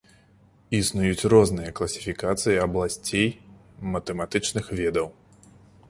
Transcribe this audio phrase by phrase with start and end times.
[0.77, 3.29] Існуюць розныя класіфікацыі абласцей
[3.97, 5.07] матэматычных ведаў.